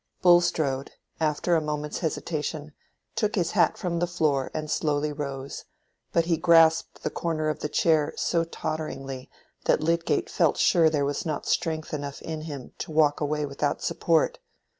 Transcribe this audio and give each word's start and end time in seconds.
Bulstrode, 0.23 0.93
after 1.19 1.55
a 1.55 1.61
moment's 1.61 1.99
hesitation, 1.99 2.73
took 3.15 3.35
his 3.35 3.51
hat 3.51 3.77
from 3.77 3.99
the 3.99 4.07
floor 4.07 4.49
and 4.51 4.67
slowly 4.71 5.13
rose, 5.13 5.65
but 6.11 6.25
he 6.25 6.37
grasped 6.37 7.03
the 7.03 7.11
corner 7.11 7.49
of 7.49 7.59
the 7.59 7.69
chair 7.69 8.11
so 8.17 8.43
totteringly 8.43 9.29
that 9.65 9.83
Lydgate 9.83 10.27
felt 10.27 10.57
sure 10.57 10.89
there 10.89 11.05
was 11.05 11.23
not 11.23 11.45
strength 11.45 11.93
enough 11.93 12.19
in 12.23 12.41
him 12.41 12.71
to 12.79 12.91
walk 12.91 13.21
away 13.21 13.45
without 13.45 13.83
support. 13.83 14.39